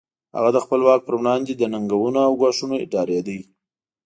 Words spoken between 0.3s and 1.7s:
هغه د خپل واک پر وړاندې له